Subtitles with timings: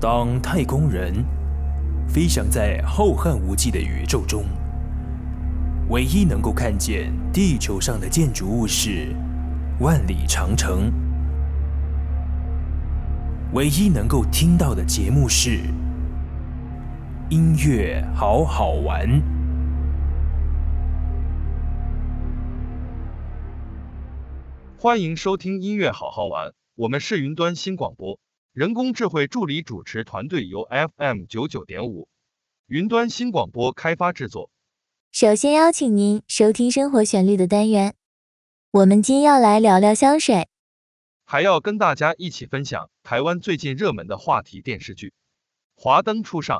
[0.00, 1.12] 当太空人
[2.08, 4.46] 飞翔在浩瀚无际的宇宙中，
[5.90, 9.14] 唯一能够看见地球上的建筑物是
[9.80, 10.90] 万里长城，
[13.52, 15.60] 唯一能够听到的节目是
[17.28, 19.20] 音乐好好玩。
[24.78, 28.18] 欢迎收听音乐好好玩，我们是云端新广播。
[28.52, 32.08] 人工智慧助理主持团队由 FM 九九点五
[32.66, 34.50] 云端新广播开发制作。
[35.12, 37.94] 首先邀请您收听生活旋律的单元，
[38.72, 40.48] 我们今要来聊聊香水，
[41.24, 45.08] 还要跟大家一起分享台湾最近热门的话题电视剧
[45.76, 46.58] 《华灯初上》。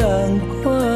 [0.00, 0.89] 拢同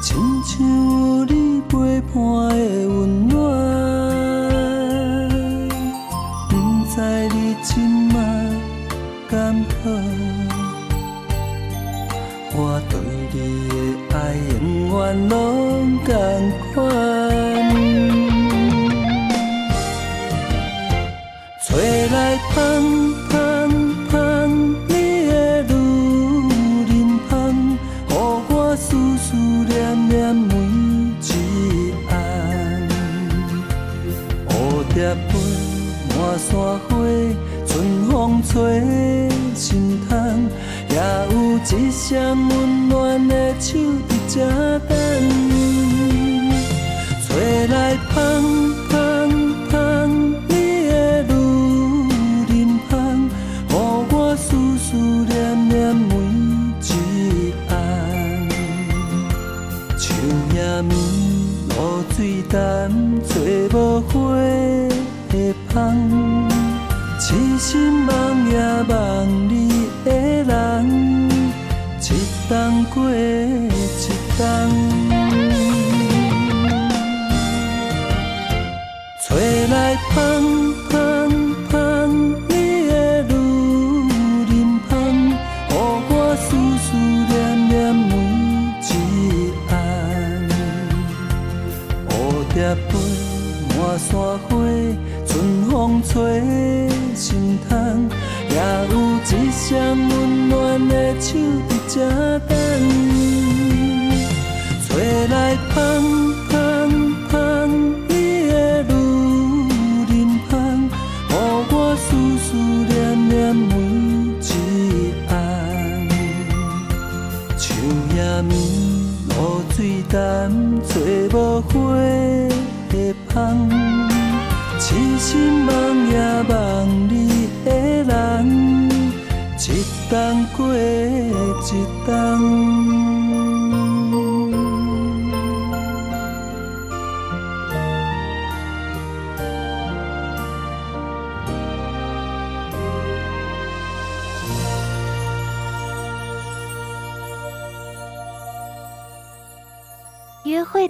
[0.00, 3.59] 亲像有你陪伴的温暖。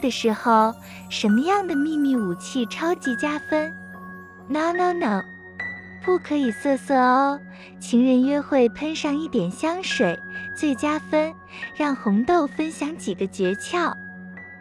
[0.01, 0.75] 的时候，
[1.09, 3.73] 什么样的秘密武器超级加分
[4.49, 5.23] ？No No No，
[6.05, 7.39] 不可以色色哦。
[7.79, 10.19] 情人约会喷上一点香水
[10.57, 11.33] 最加分。
[11.77, 13.93] 让红豆分享几个诀窍：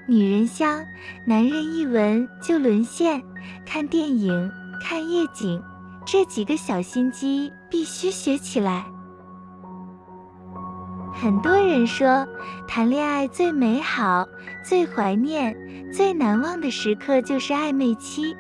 [0.08, 0.84] 女人香，
[1.24, 3.22] 男人一闻就沦陷。
[3.66, 4.52] 看电影、
[4.84, 5.62] 看夜景，
[6.06, 8.84] 这几个小心机必须学起来。
[11.14, 12.28] 很多人说，
[12.68, 14.28] 谈恋爱最美好、
[14.70, 15.58] 最怀念、
[15.92, 18.38] 最难忘的时刻就是暧昧期。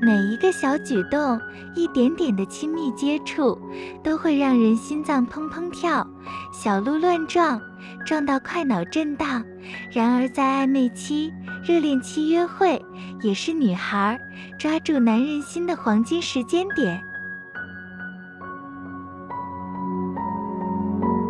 [0.00, 1.38] 每一个小举动、
[1.74, 3.58] 一点点的亲密接触，
[4.02, 6.06] 都会让人心脏砰砰跳、
[6.50, 7.60] 小鹿乱撞，
[8.06, 9.44] 撞到快脑震荡。
[9.92, 11.30] 然而，在暧昧期、
[11.62, 12.82] 热恋期约会，
[13.20, 14.18] 也是女孩
[14.58, 16.98] 抓住男人心的黄金时间点。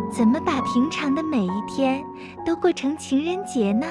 [0.09, 2.01] 怎么把平常的每一天
[2.45, 3.85] 都过成情人节呢？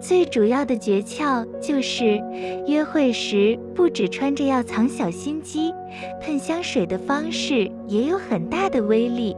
[0.00, 2.22] 最主要的诀窍就是，
[2.66, 5.74] 约会时不只穿着要藏小心机，
[6.20, 9.36] 喷香水的方式也有很大的威力。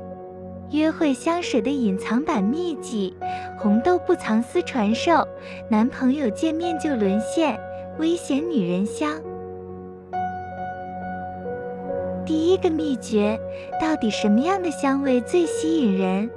[0.71, 3.15] 约会香水的隐藏版秘籍：
[3.59, 5.27] 红豆不藏私传授，
[5.69, 7.59] 男朋友见面就沦陷，
[7.99, 9.11] 危险女人香。
[12.25, 13.37] 第一个秘诀，
[13.81, 16.31] 到底什么样的香味最吸引人？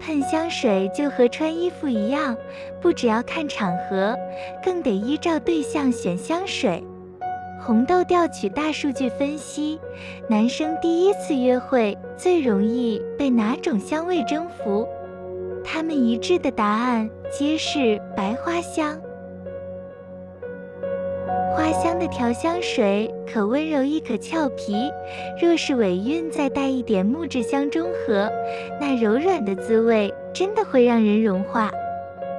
[0.00, 2.36] 喷香水就和穿衣服一样，
[2.80, 4.16] 不只要看场合，
[4.62, 6.84] 更得依照对象选香水。
[7.60, 9.80] 红豆调取大数据分析，
[10.28, 14.86] 男生第一次约会最容易被哪种香味征服？
[15.64, 19.00] 他们一致的答案皆是白花香。
[21.54, 24.90] 花香的调香水可温柔亦可俏皮，
[25.40, 28.28] 若是尾韵再带一点木质香中和，
[28.80, 31.70] 那柔软的滋味真的会让人融化。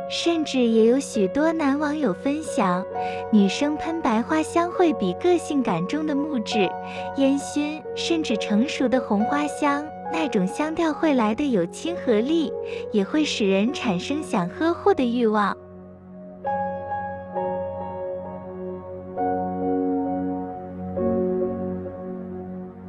[0.09, 2.85] 甚至也有许多男网友分享，
[3.31, 6.69] 女生喷白花香会比个性感重的木质、
[7.15, 12.51] 烟熏甚至成熟的红花香，那种香调会来的有亲和力，
[12.91, 15.55] 也会使人产生想呵护的欲望。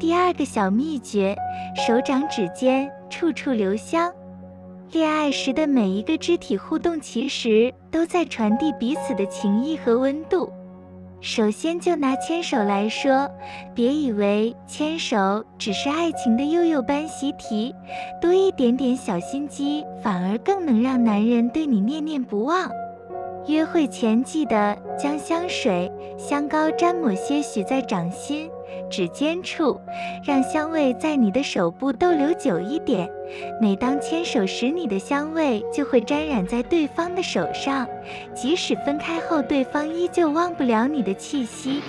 [0.06, 1.36] 第二个小秘诀，
[1.74, 4.08] 手掌指尖处处留香。
[4.92, 10.48] 恋爱时的每一个肢体互动，其实都在传递彼此的情谊和温度。
[11.20, 13.28] 首先就拿牵手来说，
[13.74, 17.74] 别以为牵手只是爱情的幼幼班习题，
[18.22, 22.70] 多一点点小心机，反而更能让男人对你念念不忘。
[23.46, 28.50] 约会前记得将香水、香膏沾抹些许在掌心。
[28.90, 29.80] 指尖处，
[30.24, 33.08] 让香味在你的手部逗留久一点。
[33.60, 37.86] 每当牵手时，你的香味就会沾染在对方的手上，
[38.34, 41.80] 即使分开后，对方依旧忘不了你的气息。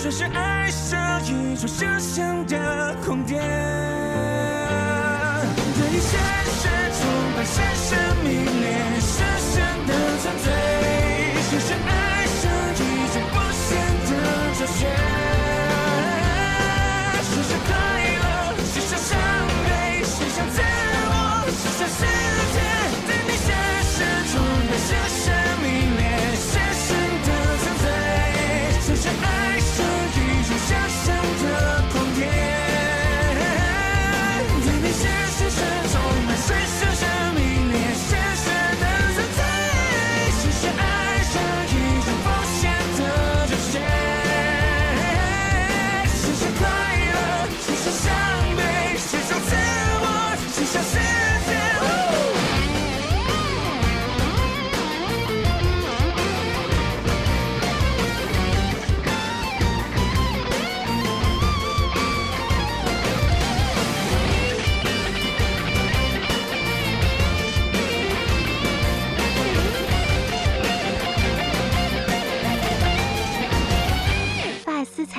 [0.00, 0.96] 粹，是爱，是
[1.30, 3.79] 一种想象的空间。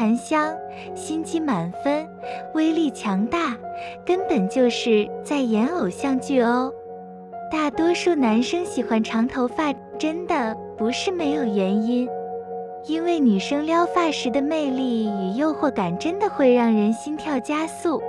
[0.01, 0.57] 檀香
[0.95, 2.09] 心机满分，
[2.55, 3.55] 威力强大，
[4.03, 6.73] 根本就是在演偶像剧哦。
[7.51, 12.09] 大多数男生喜欢长头发，真的不是没有原因，
[12.87, 18.01] 因为女生撩发时的魅力与诱惑感，真的会让人心跳加速。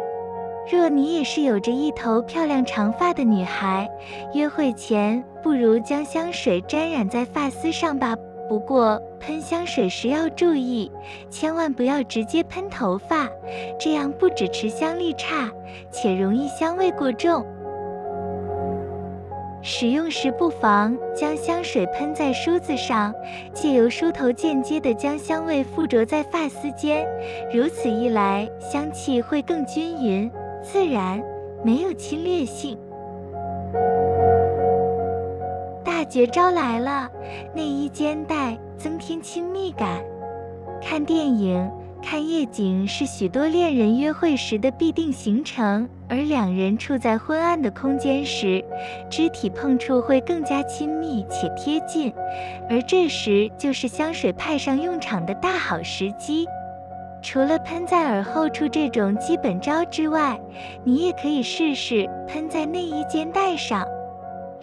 [0.73, 3.87] 若你也是有着一头漂亮长发的女孩，
[4.33, 8.17] 约会前不如将香水沾染在发丝上吧。
[8.49, 10.91] 不过喷香水时要注意，
[11.31, 13.29] 千万不要直接喷头发，
[13.79, 15.49] 这样不只持香力差，
[15.93, 17.47] 且容易香味过重。
[19.63, 23.15] 使用时不妨将香水喷在梳子上，
[23.55, 27.07] 借由梳头间接的将香味附着在发丝间，
[27.55, 30.29] 如此一来，香气会更均匀、
[30.65, 31.23] 自然，
[31.63, 32.77] 没有侵略性。
[35.85, 37.09] 大绝招来了，
[37.55, 40.03] 内衣肩带增添亲密感。
[40.83, 41.71] 看电影、
[42.03, 48.65] 看夜景是许多恋人约会时的必定行程，而两人处在昏暗的空间时，
[49.09, 52.13] 肢体碰触会更加亲密且贴近，
[52.69, 56.45] 而这时就是香水派上用场的大好时机。
[57.23, 60.41] 除了喷在耳后处这种基本招之外，
[60.83, 63.87] 你也可以试试喷在内衣肩带上。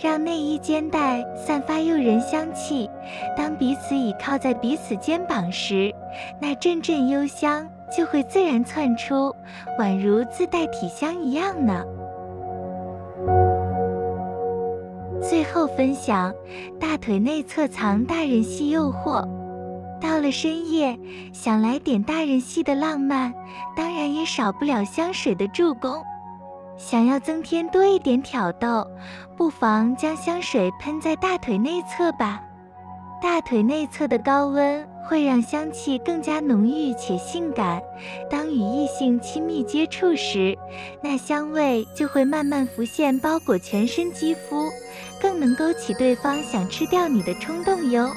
[0.02, 2.90] 让内衣肩带散发诱人香气，
[3.36, 5.94] 当彼此倚靠在彼此肩膀时，
[6.40, 9.36] 那阵阵幽香就会自然窜出，
[9.78, 11.84] 宛如自带体香一样呢。
[15.22, 16.34] 最后分享，
[16.80, 19.28] 大腿内侧藏大人系诱惑。
[20.00, 20.98] 到了深夜，
[21.34, 23.34] 想来点大人系的浪漫，
[23.76, 26.02] 当然也少不了香水的助攻。
[26.80, 28.88] 想要增添多一点挑逗，
[29.36, 32.42] 不妨将香水喷在大腿内侧吧。
[33.22, 37.82] 大腿内侧的高温会让香气更加浓郁且性感。
[38.30, 40.58] 当与异性亲密接触时，
[41.04, 44.70] 那香味就会慢慢浮现，包裹全身肌肤，
[45.22, 48.10] 更能勾起对方想吃掉你的冲动哟。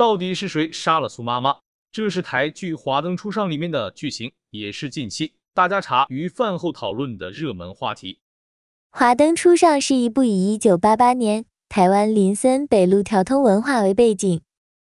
[0.00, 1.58] 到底是谁杀了苏妈妈？
[1.92, 8.14] 这是台剧《华灯初上》里面的剧情，也是近期大家茶余饭后讨论的热门话题。
[8.98, 14.40] 《华灯初上》是一部以一九八八年台湾林森北路调通文化为背景，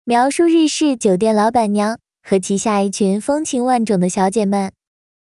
[0.05, 4.73] 描述日式酒店老板娘和旗下一群风情万种的小姐们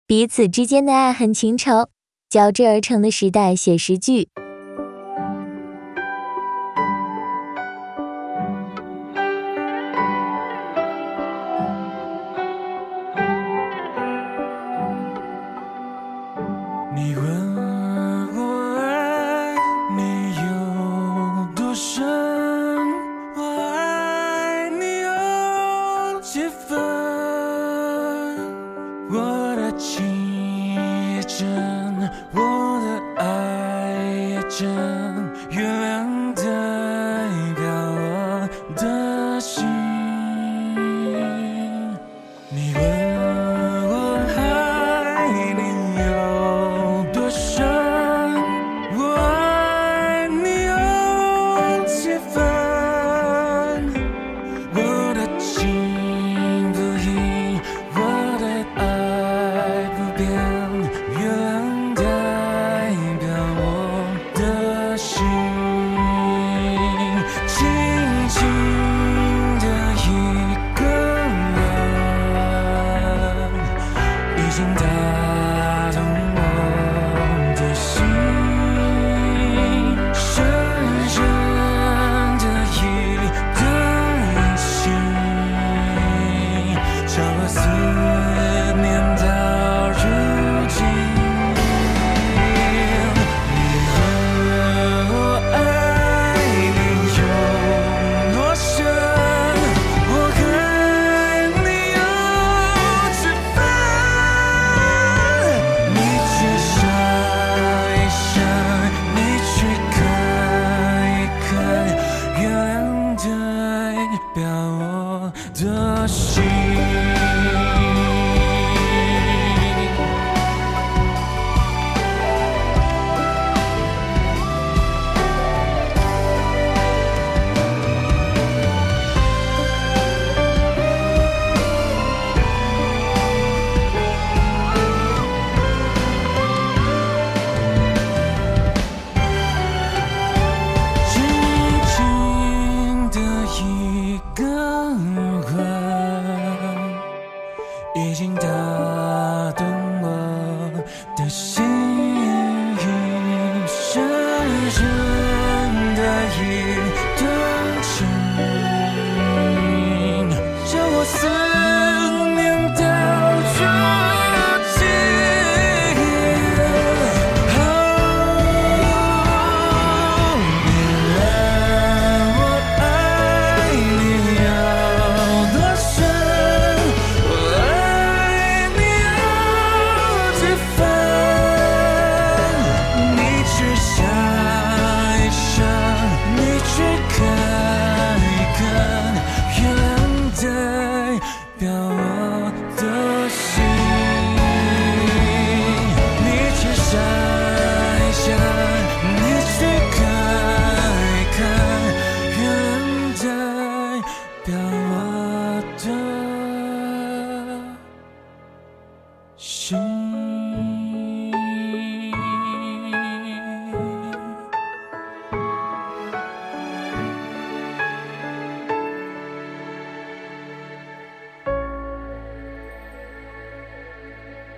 [0.07, 1.89] 彼此之间的爱恨情仇
[2.31, 4.29] 交织而成的时代写实剧。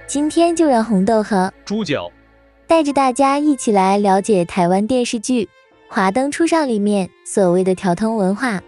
[0.09, 2.09] 今天就让红豆和猪脚
[2.69, 5.45] 带着大家一起来了解台湾电视剧
[5.89, 8.63] 《华灯初上》里面所谓的条通文化。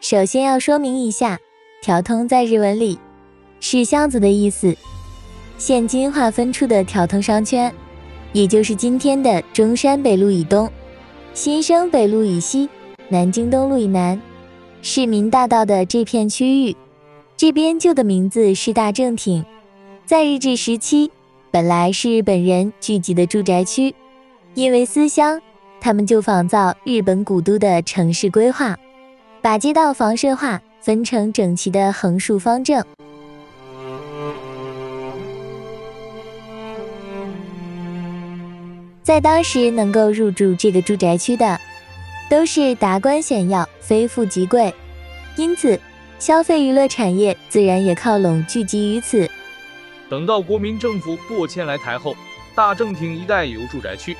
[0.00, 1.38] 首先要说明一下，
[1.82, 2.98] 条通在日文里
[3.60, 4.74] 是巷子的意思。
[5.58, 7.70] 现今划分出的条通商圈，
[8.32, 10.70] 也就是今天的中山北路以东、
[11.34, 12.70] 新生北路以西、
[13.08, 14.20] 南京东路以南、
[14.80, 16.74] 市民大道的这片区域。
[17.36, 19.44] 这边旧的名字是大正町，
[20.06, 21.10] 在日治时期，
[21.50, 23.94] 本来是日本人聚集的住宅区，
[24.52, 25.40] 因为思乡，
[25.80, 28.78] 他们就仿造日本古都的城市规划，
[29.40, 32.84] 把街道房舍化，分成整齐的横竖方正。
[39.02, 41.58] 在当时能够入住这个住宅区的，
[42.28, 44.74] 都是达官显要，非富即贵，
[45.36, 45.80] 因此
[46.18, 49.26] 消费娱乐产业自然也靠拢聚集于此。
[50.08, 52.16] 等到国民政府搬迁来台后，
[52.54, 54.16] 大正町一带由住宅区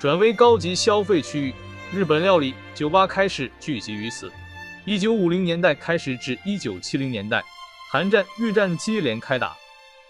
[0.00, 1.54] 转为高级消费区域，
[1.92, 4.32] 日本料理酒吧开始聚集于此。
[4.84, 7.42] 一九五零年代开始至一九七零年代，
[7.90, 9.54] 韩战、越战接连开打，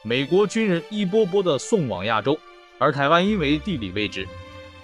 [0.02, 2.38] 美国军人一波波的送往亚洲。
[2.78, 4.24] 而台湾因为地理位置，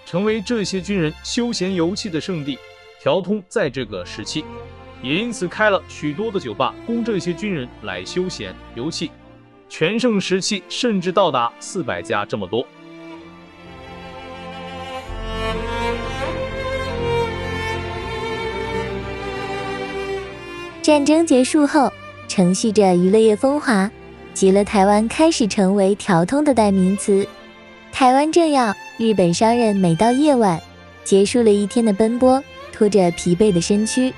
[0.04, 2.58] 成为这些军人休闲游憩的圣地。
[3.00, 4.44] 条通在这个时期，
[5.00, 9.10] 也因此开了许多的酒吧，供这些军人来休闲游憩。
[9.76, 12.64] 全盛时期甚至到达四百家这么多。
[20.80, 21.92] 战争结束后，
[22.28, 23.90] 承续着娱乐业风华，
[24.32, 27.26] 极乐台湾开始成为条通的代名词。
[27.90, 30.62] 台湾政要、日本商人每到夜晚，
[31.02, 32.40] 结束了一天的奔波，
[32.72, 34.14] 拖着疲惫的身躯，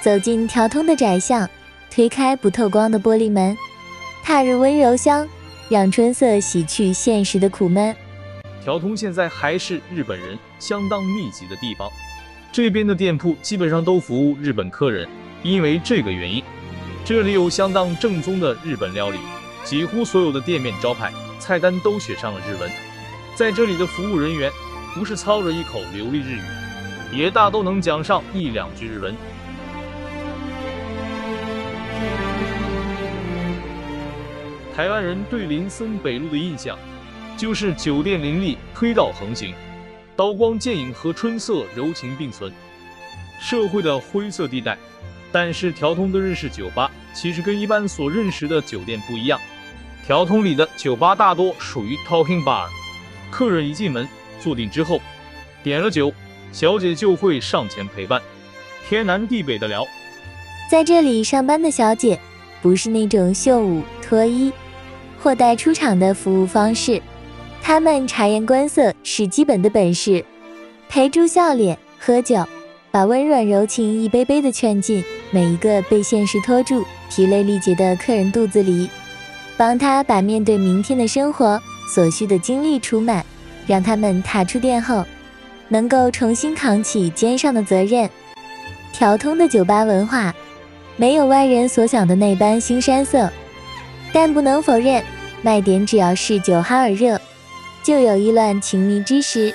[0.00, 1.48] 走进条通的窄巷，
[1.88, 3.56] 推开不透光的玻璃门，
[4.28, 5.26] 踏入温柔乡，
[5.70, 7.96] 让春色洗去现实的苦闷。
[8.62, 11.88] 条通现在还是日本人相当密集的地方，
[12.52, 15.08] 这边的店铺基本上都服务日本客人，
[15.42, 16.44] 因为这个原因，
[17.06, 19.18] 这里有相当正宗的日本料理，
[19.64, 22.70] 几乎所有的店面招牌、菜单都写上了日文。
[23.34, 24.52] 在这里的服务人员，
[24.94, 29.14] 不是操着一口流利日语，也大都能讲上一两句日文。
[34.78, 36.78] 台湾人对林森北路的印象，
[37.36, 39.52] 就是酒店林立，推倒横行，
[40.14, 42.52] 刀光剑影和春色柔情并存，
[43.40, 44.78] 社会的灰色地带。
[45.32, 49.40] 但是条通的日式酒吧，其实跟一般所认识的酒店不一样，
[50.06, 52.68] 条通里的酒吧大多属于 talking bar。
[53.32, 55.00] 客人一进门坐定之后，
[55.60, 56.12] 点了酒，
[56.52, 58.22] 小姐就会上前陪伴，
[58.88, 59.84] 天南地北的聊。
[60.70, 62.16] 在这里上班的小姐，
[62.62, 64.52] 不是那种秀舞脱衣
[65.22, 67.00] 或带出场的服务方式，
[67.62, 70.24] 他们察言观色是基本的本事，
[70.88, 72.44] 陪住笑脸喝酒，
[72.90, 78.88] 把温软柔情一杯杯的劝进每一个被现实拖住、疲累力竭的客人肚子里，
[79.56, 81.60] 帮他把面对明天的生活。
[81.90, 83.24] 所需的精力储满，
[83.66, 85.02] 让他们踏出店后，
[85.68, 88.06] 能够重新扛起肩上的责任。
[88.92, 90.34] 条通的酒吧文化，
[90.98, 93.32] 没有外人所想的那般腥膻色，
[94.12, 95.02] 但不能否认，
[95.42, 97.20] 卖点只要是酒哈尔热，
[97.82, 99.54] 就有意乱情迷之时。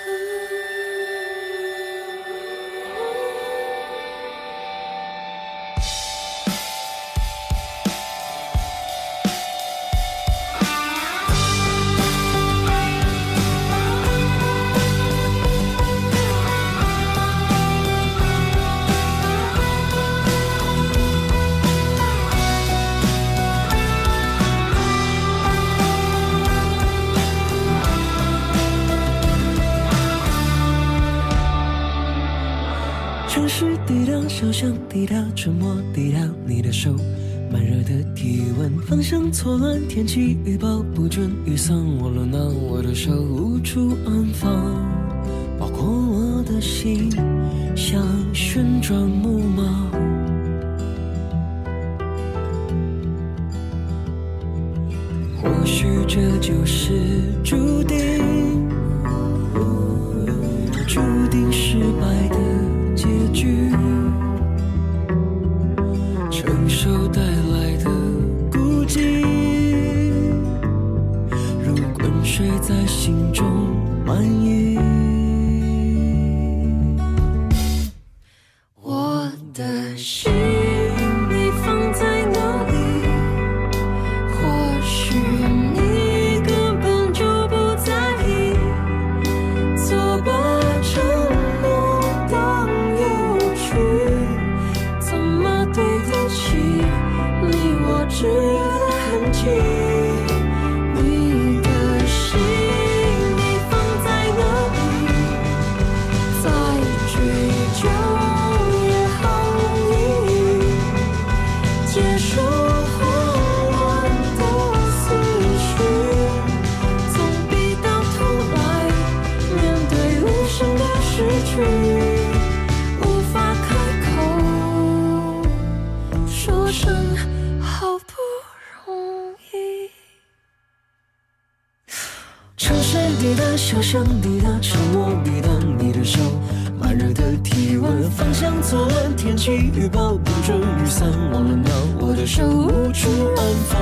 [139.24, 143.08] 天气预报不准，雨伞忘了拿，我的手无处
[143.38, 143.80] 安放。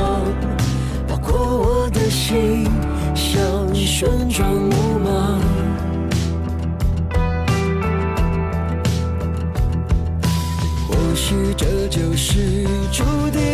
[1.08, 2.70] 包括我的心
[3.16, 5.40] 像旋转木马，
[10.88, 13.51] 或许这就是注定。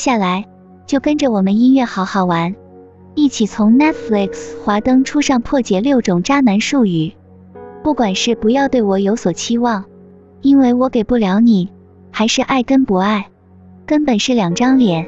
[0.00, 0.46] 下来
[0.86, 2.56] 就跟着我们音乐好好玩，
[3.14, 7.12] 一起从 Netflix 华灯初上破解六种渣男术语。
[7.84, 9.84] 不管是不要对我有所期望，
[10.40, 11.68] 因为我给不了你，
[12.10, 13.28] 还是爱跟不爱，
[13.84, 15.06] 根本是两张脸。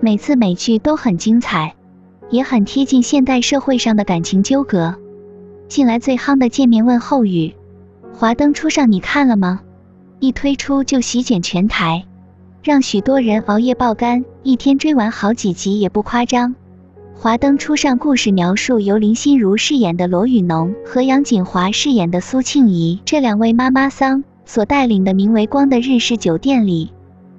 [0.00, 1.74] 每次每句都很精彩，
[2.30, 4.94] 也很贴近现代社会上的感情纠葛。
[5.66, 7.56] 近来最夯的见面问候语，
[8.14, 9.62] 华灯初上你看了吗？
[10.20, 12.04] 一推出就席卷全台。
[12.68, 16.54] 让许多人熬夜爆肝，一天追完好几集也不夸张。
[17.14, 26.92] 华灯初上故事描述由林心如饰演的罗雨侬和杨锦华饰演的苏庆仪这两位妈妈桑所带领的名为“光”的日式酒店里，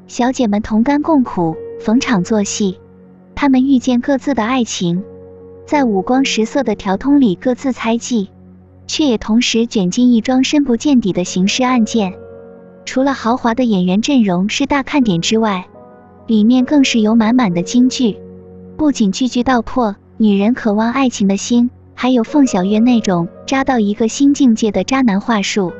[0.07, 2.79] 小姐们同甘共苦，逢场作戏。
[3.35, 5.03] 她们遇见各自的爱情，
[5.67, 8.29] 在五光十色的条通里各自猜忌，
[8.87, 12.15] 却也同时卷进一桩深不见底的刑事案件。
[12.85, 15.67] 除了豪华的演员阵容是大看点之外，
[16.27, 18.17] 里面更是有满满的金句，
[18.77, 25.73] 不仅句句道破女人渴望爱情的心，还有凤小岳那种渣到一个新境界的渣男话术。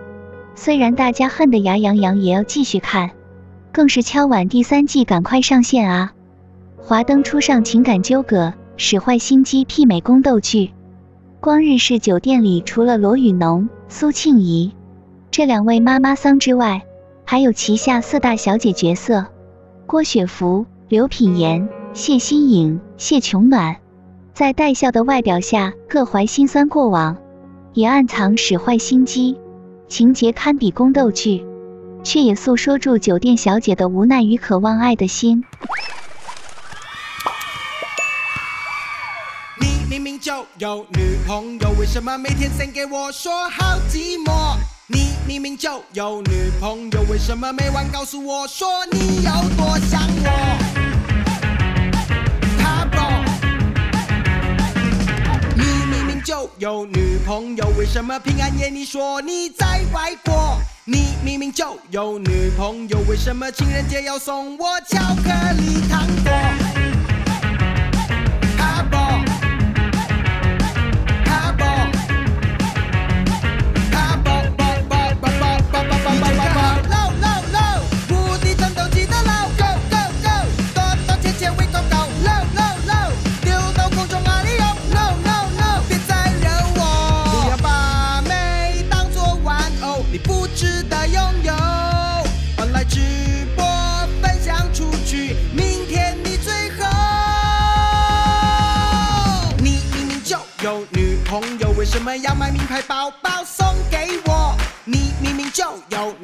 [0.56, 3.12] 虽然大家恨得牙痒痒，也要继续看，
[3.72, 6.14] 更是敲碗第三季赶快上线啊！
[6.78, 10.72] 华灯初上情感纠葛，使坏心机媲美宫斗剧。
[11.40, 14.74] 光日式酒店里，除了罗雨侬、苏庆仪
[15.32, 16.82] 这两位妈妈桑之外，
[17.32, 19.28] 还有旗下四大小姐角色：
[19.86, 23.76] 郭雪芙、刘品言、谢欣颖、谢琼暖，
[24.34, 27.18] 在带笑的外表下，各怀心酸过往，
[27.74, 29.40] 也暗藏使坏心机，
[29.88, 31.46] 情节堪比宫斗剧，
[32.04, 35.44] 却也诉说住酒店小姐的无奈与渴望爱的心。
[39.62, 44.58] 你明明就有女朋友，为什么每天先给我说好寂寞？
[44.92, 50.58] 你明明就有女朋友，为什么每晚告诉我说你有多想我
[52.58, 52.98] 他不
[55.56, 60.58] 你明明就有女朋友，为什么平安夜你说你在外国？
[60.86, 66.32] 你明明就有女朋友，为什么情人节要送我巧克力糖果？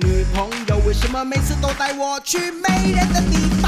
[0.01, 3.64] 女朋友，为什么每次都带我去没人的地方？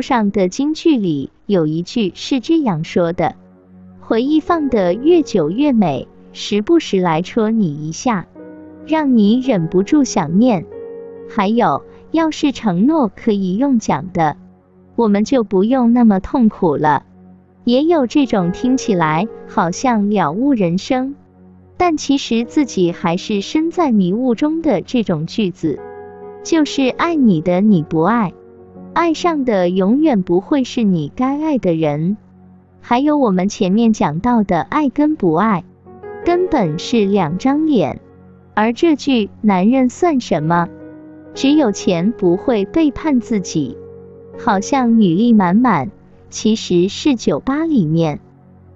[0.00, 3.34] 上的京剧里有一句是这样说的
[4.00, 8.26] ：“回忆放得越久越美，时不时来戳你一下，
[8.86, 10.66] 让你忍不住想念。”
[11.28, 14.36] 还有，要是承诺可以用讲的，
[14.96, 17.04] 我们就不用那么痛苦了。
[17.64, 21.14] 也有这种听起来好像了悟人生，
[21.76, 25.78] 但其实自己还是身在迷雾中的这种句子，
[26.42, 28.32] 就是爱你的你不爱。
[28.92, 32.16] 爱上的永远不会是你该爱的人。
[32.80, 35.64] 还有我们前面讲到的爱跟不爱，
[36.24, 38.00] 根本是两张脸。
[38.54, 40.68] 而这句“男人算什么？
[41.34, 43.76] 只有钱不会背叛自己”，
[44.36, 45.90] 好像女力满满，
[46.28, 48.18] 其实是酒吧里面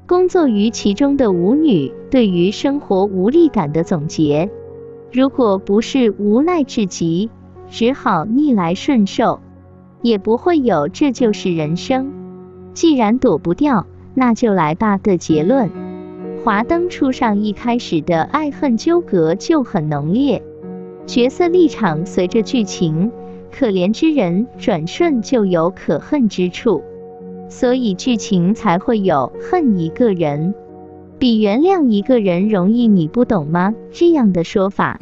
[0.07, 4.49] 工作于其中的舞女对于生活无力感的总结。
[5.13, 7.31] 如果不是无奈至极，
[7.69, 9.41] 只好逆来顺受。
[10.05, 12.13] 也不会有这就是人生。
[12.75, 15.71] 既然躲不掉，那就来吧的结论。
[16.45, 20.43] 华灯初上一开始的爱恨纠葛就很浓烈，
[21.07, 23.11] 角色立场随着剧情，
[23.51, 26.83] 可怜之人转瞬就有可恨之处，
[27.49, 30.55] 所以剧情才会有恨一个人
[31.19, 33.75] 比原谅一个人容易，你不懂吗？
[33.91, 34.99] 这样的说法。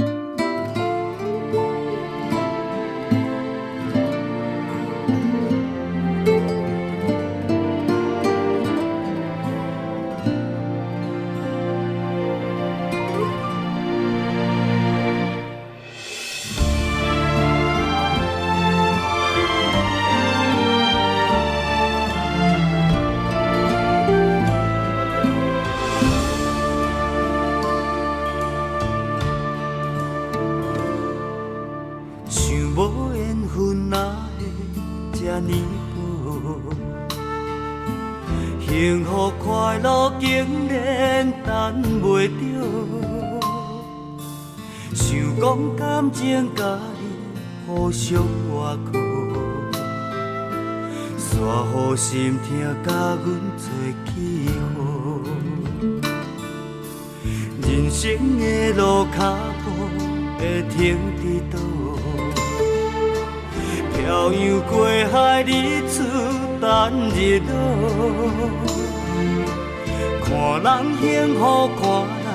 [71.23, 71.41] 幸福，
[71.81, 71.83] 看
[72.19, 72.27] 人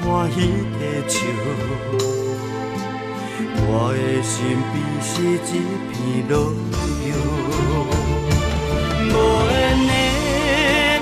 [0.00, 0.36] 欢喜
[0.78, 1.18] 地笑。
[3.66, 4.32] 我的身
[4.70, 5.10] 边是
[5.42, 5.50] 一
[5.90, 5.92] 片
[6.28, 6.32] 落
[7.02, 7.04] 叶，
[9.10, 9.12] 无
[9.50, 9.52] 缘
[9.88, 9.90] 的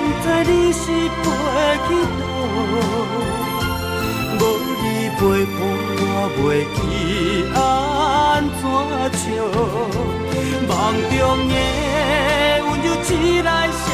[0.01, 0.83] 不知你是
[1.21, 1.23] 飞
[1.85, 2.23] 去倒，
[4.41, 4.43] 无
[4.81, 4.83] 你
[5.18, 5.59] 陪伴。
[6.03, 6.05] 我
[6.41, 6.43] 袂
[6.75, 6.79] 记
[7.55, 7.59] 安
[8.57, 8.62] 怎
[9.21, 9.23] 笑，
[10.66, 10.71] 梦
[11.11, 11.12] 中
[11.51, 11.55] 的
[12.64, 13.09] 温柔醒
[13.45, 13.85] 来，啥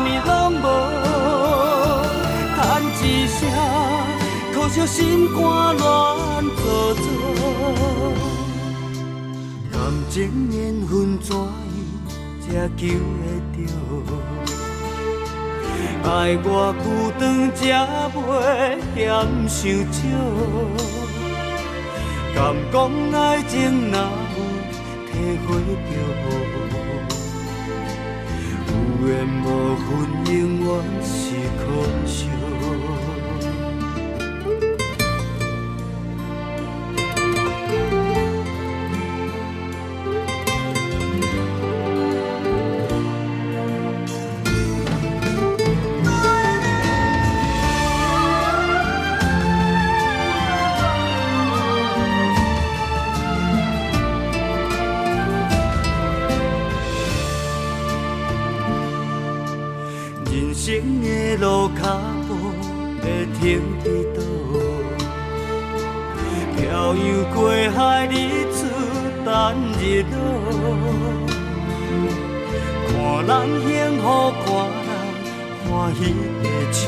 [0.00, 0.28] 物拢
[0.62, 0.64] 无，
[3.02, 3.48] 一声，
[4.52, 5.40] 可惜心肝
[5.76, 6.60] 乱糟
[6.94, 7.00] 糟。
[9.72, 9.80] 感
[10.10, 10.18] 情
[10.52, 11.40] 缘分怎样
[12.40, 12.46] 才
[12.76, 13.18] 求会
[13.56, 13.58] 着？
[16.02, 16.48] 爱我
[16.82, 16.84] 久
[17.18, 17.20] 长
[17.54, 17.60] 才
[18.14, 18.18] 袂
[18.94, 18.98] 嫌
[19.48, 19.58] 伤
[19.92, 19.98] 少。
[22.34, 22.38] 敢
[22.72, 22.74] 讲
[23.12, 23.50] 爱情
[23.90, 23.94] 若
[24.34, 24.38] 有
[25.06, 25.10] 体
[25.46, 25.48] 会
[25.88, 25.90] 着，
[28.66, 28.70] 有
[29.06, 29.08] 缘
[29.42, 29.44] 无
[29.84, 29.88] 分
[30.26, 30.68] 永远
[31.02, 31.08] 是
[31.58, 31.60] 可
[32.06, 32.29] 惜。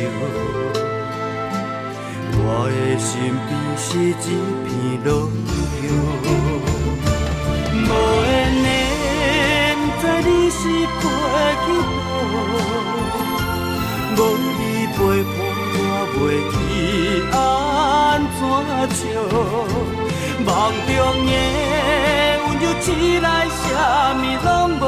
[0.03, 0.09] 笑。
[2.35, 3.11] 我的身
[3.47, 4.11] 边是一
[4.65, 4.69] 片
[5.05, 5.09] 落
[5.81, 5.85] 叶，
[7.87, 7.91] 无
[8.25, 8.31] 缘
[8.65, 8.67] 的，
[9.79, 10.61] 不知你是
[10.99, 11.03] 飞
[11.63, 12.11] 去倒。
[14.17, 14.19] 无
[14.59, 14.61] 你
[14.95, 15.35] 陪伴，
[15.75, 15.81] 我
[16.17, 16.21] 袂
[16.53, 16.55] 记
[17.33, 17.35] 安
[18.37, 18.41] 怎
[18.99, 19.01] 笑。
[20.45, 20.49] 梦
[20.87, 20.91] 中
[21.27, 21.31] 的
[22.45, 22.87] 温柔醒
[23.23, 23.63] 来，啥
[24.19, 24.49] 物拢
[24.81, 24.83] 无，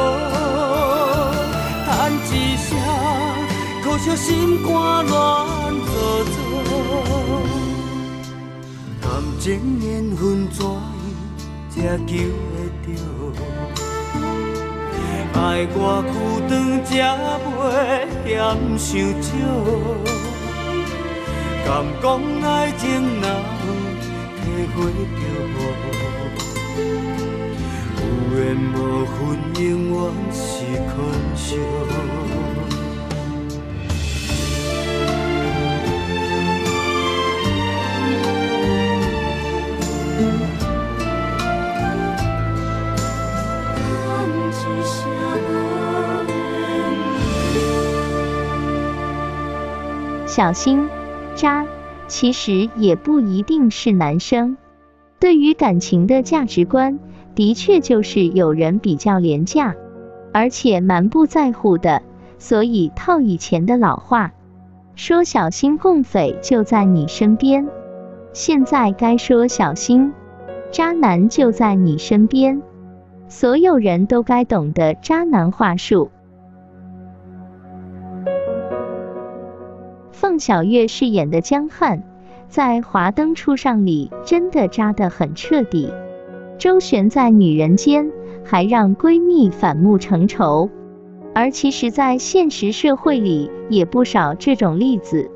[3.95, 4.73] 可惜心肝
[5.07, 5.93] 乱糟
[6.25, 6.37] 糟。
[9.01, 9.07] 感
[9.39, 9.47] 情
[9.81, 10.67] 缘分怎样
[11.71, 12.11] 才求
[12.51, 12.51] 会
[12.83, 12.87] 着？
[15.35, 15.39] 爱
[15.77, 15.79] 我
[16.11, 16.13] 久
[16.49, 16.51] 长
[16.85, 16.91] 才
[17.39, 17.47] 袂
[18.27, 18.35] 嫌
[18.77, 18.91] 伤
[19.23, 19.31] 少，
[21.65, 21.71] 敢
[22.03, 22.05] 讲
[22.43, 22.83] 爱情
[23.21, 23.25] 若
[23.63, 23.65] 有
[24.41, 24.43] 体
[24.75, 24.77] 会
[25.15, 25.23] 着
[25.55, 25.57] 无，
[28.01, 28.03] 有
[28.35, 28.37] 缘
[28.75, 28.77] 无
[29.07, 29.17] 分
[29.63, 29.65] 永
[29.95, 29.97] 远
[30.33, 30.43] 是
[30.91, 30.93] 可
[31.37, 31.47] 惜。
[50.37, 50.89] 小心，
[51.37, 51.65] 渣
[52.09, 54.57] 其实也不一定是男生。
[55.21, 56.99] 对于感情的价值观，
[57.37, 59.77] 的确就是有人比较廉价，
[60.33, 62.03] 而且蛮不在乎的。
[62.37, 64.33] 所以套以前的老话，
[64.97, 67.69] 说小心共匪就在你身边。
[68.33, 70.13] 现在该说小心，
[70.73, 72.61] 渣男就在你身边。
[73.29, 76.11] 所有人都该懂得渣男话术。
[80.39, 82.03] 小月饰演的江汉，
[82.49, 85.93] 在《华灯初上》里真的渣得很彻底，
[86.59, 88.11] 周旋在女人间，
[88.45, 90.71] 还让闺蜜反目成仇。
[91.35, 95.31] 而其实，在现实社会里也不少这种例子，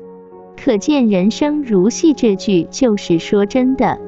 [0.55, 3.99] 可见人生如戏，这句就是说真的。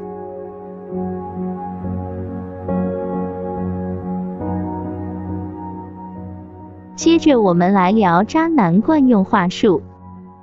[6.95, 9.81] 接着我们来聊渣男惯用话术。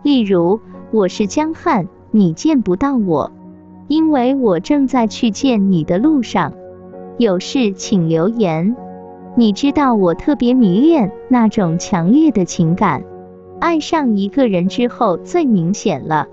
[0.02, 0.60] 例如，
[0.92, 3.32] 我是江汉，你见不到我，
[3.88, 6.52] 因为我正在去见你的路上。
[7.18, 8.76] 有事请留言。
[9.34, 13.02] 你知道我特别迷恋那种强烈的情感，
[13.60, 16.26] 爱上一个人之后最明显了，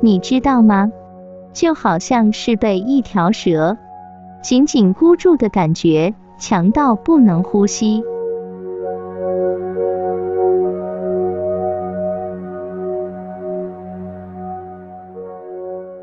[0.00, 0.92] 你知道吗？
[1.52, 3.76] 就好像是被一条蛇
[4.40, 8.04] 紧紧箍住的感觉，强到不能呼吸。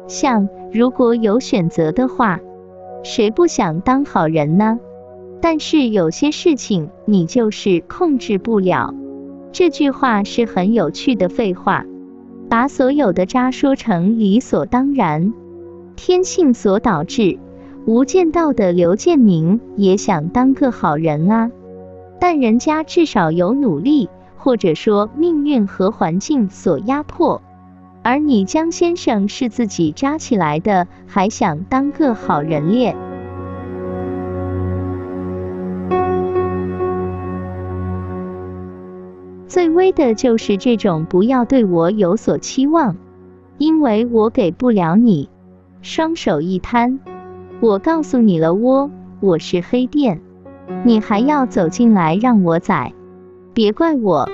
[0.08, 2.40] 像如果有选择的话，
[3.04, 4.80] 谁不想当好人呢？
[5.42, 8.94] 但是有些事情你就是控制不了。
[9.52, 11.86] 这句话是很有趣的废话，
[12.50, 15.34] 把所有的渣说成理所当然。
[15.96, 17.40] 天性所导致。
[17.86, 21.50] 无间道的刘建明也想当个好人啊，
[22.20, 27.42] 但人家至少有努力，或者说命运和环境所压迫。
[28.08, 32.96] 而你江先生是自己扎起来的，还想当个好人咧？
[39.46, 42.96] 最危的就是这种不要对我有所期望，
[43.58, 45.30] 因为我给不了你。
[45.82, 47.02] 双手一摊，
[47.60, 48.90] 我告诉你了喔，
[49.20, 50.22] 我是黑店，
[50.86, 52.94] 你还要走进来让我宰，
[53.54, 54.30] 别怪我。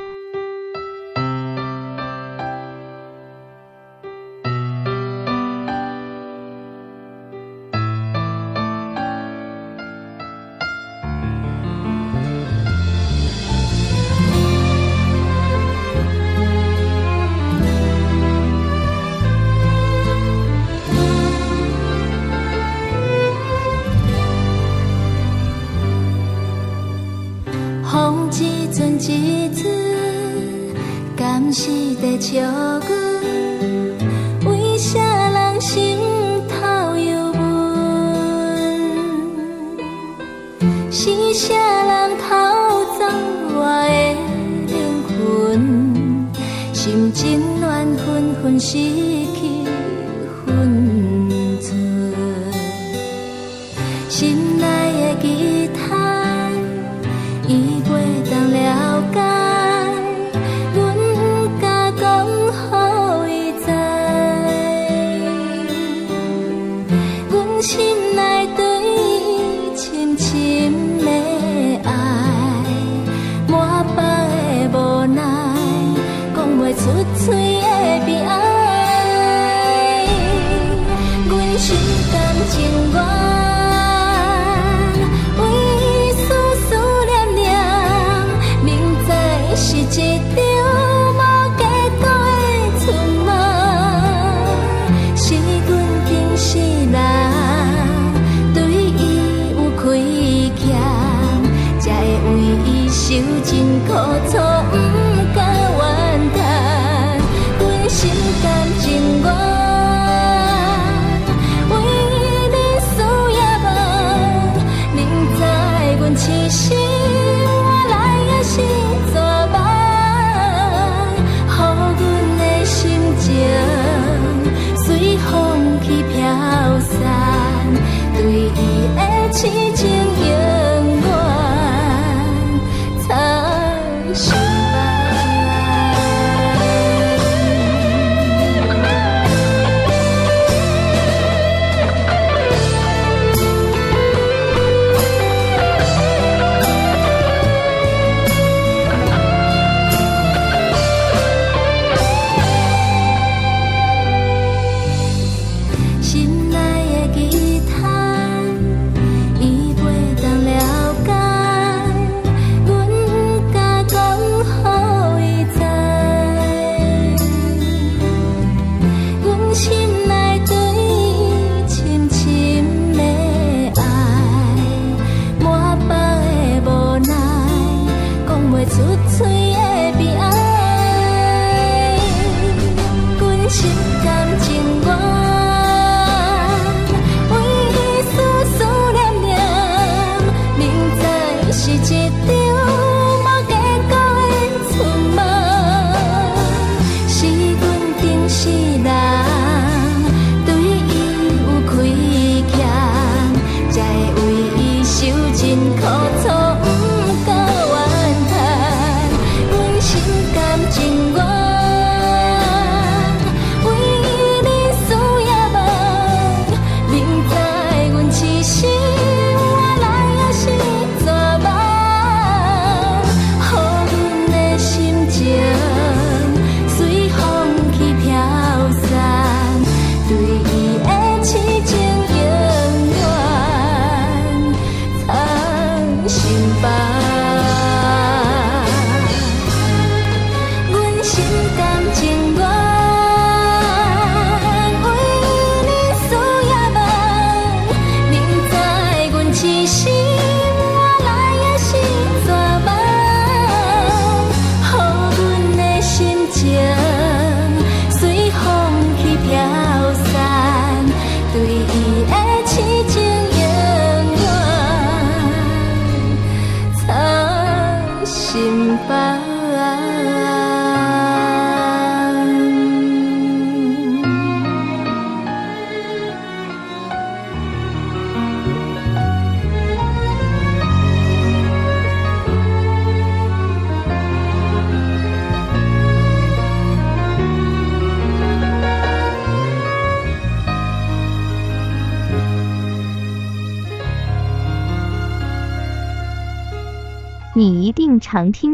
[103.14, 103.94] 受尽苦
[104.28, 104.53] 楚。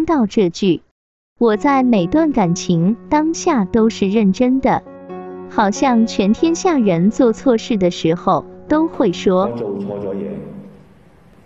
[0.09, 0.81] 到这句。
[1.37, 4.81] 我在每段感情当下都是认真的，
[5.51, 9.43] 好像全天下人做错事的时候都会说。
[9.45, 10.29] 我做错咗嘢，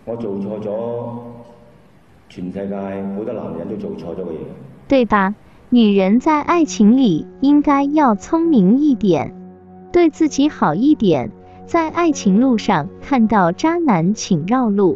[0.06, 1.20] 我做错咗
[2.30, 4.38] 全世界好多男人都做错咗嘅嘢，
[4.88, 5.36] 对吧？
[5.70, 9.36] 女人在爱情里应该要聪明一点，
[9.92, 11.32] 对自己好一点，
[11.66, 14.96] 在爱情路上看到渣男请绕路。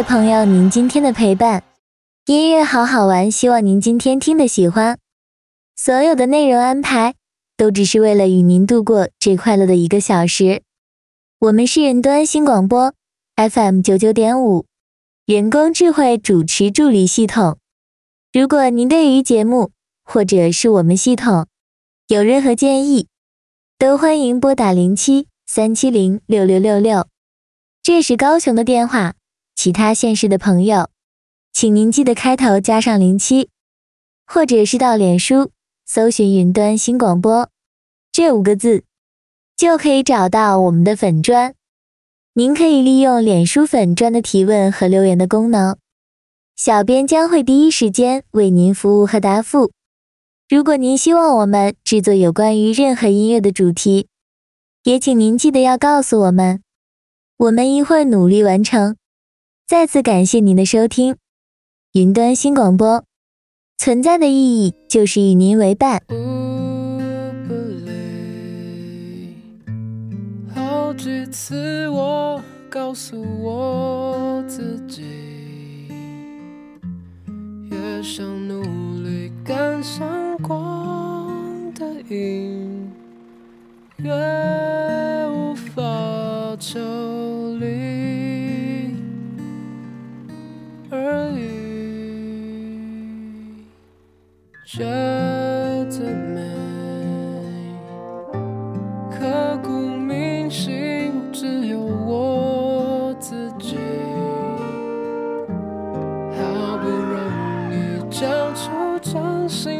[0.00, 1.62] 谢朋友您今天的陪伴，
[2.24, 4.98] 音乐好好玩，希望您今天听的喜欢。
[5.76, 7.16] 所有的内容安排
[7.54, 10.62] 都只是为了与您度过最快乐的一个小时。
[11.40, 12.94] 我们是人端新广播
[13.36, 14.64] FM 九九点五，
[15.26, 17.58] 人工智慧主持助理系统。
[18.32, 19.70] 如果您对于节目
[20.02, 21.46] 或者是我们系统
[22.08, 23.06] 有任何建议，
[23.76, 27.06] 都欢迎拨打零七三七零六六六六，
[27.82, 29.12] 这是高雄的电话。
[29.62, 30.88] 其他县市的朋友，
[31.52, 33.50] 请您记得开头加上零七，
[34.26, 35.50] 或者是到脸书
[35.84, 37.50] 搜寻“云端新广播”
[38.10, 38.84] 这五个字，
[39.58, 41.54] 就可以找到我们的粉砖。
[42.32, 45.76] 您可以利用脸书粉砖的提问和留言的功能，
[46.56, 49.72] 小编将会第一时间为您服务和答复。
[50.48, 54.08] 如果您希望我们制作有关于任何音乐的主题，
[54.84, 56.62] 也请您记得要告诉我们，
[57.36, 58.96] 我们一会努力完成。
[59.70, 61.14] 再次感谢您的收听，
[61.92, 63.04] 云端新广播，
[63.78, 66.02] 存在的意义就是与您为伴。
[66.08, 66.16] 不
[67.46, 67.54] 不
[67.86, 67.92] 累
[70.98, 75.04] 几次我告诉我自己，
[77.70, 78.60] 越想努
[79.04, 82.90] 力赶上光的影，
[83.98, 84.10] 越
[85.28, 85.80] 无法
[86.58, 86.80] 抽
[87.60, 88.19] 离
[91.10, 91.40] 而已。
[94.64, 94.84] 却
[95.90, 96.40] 最美，
[99.10, 103.76] 刻骨铭心，只有我自己。
[106.36, 107.18] 好不容
[107.72, 107.74] 易
[108.08, 108.70] 交出
[109.02, 109.79] 真心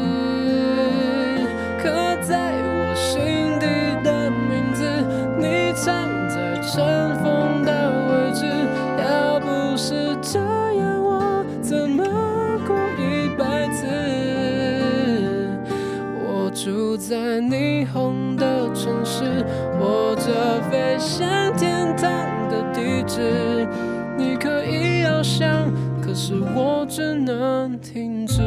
[6.73, 6.81] 尘
[7.21, 8.45] 封的位置。
[8.97, 12.01] 要不是这样，我怎么
[12.65, 13.43] 过一辈
[13.73, 13.85] 子？
[16.23, 19.45] 我住在霓虹的城市，
[19.81, 22.09] 握着飞向天堂
[22.49, 23.67] 的地址。
[24.17, 25.69] 你可以翱翔，
[26.01, 28.41] 可是我只能停止。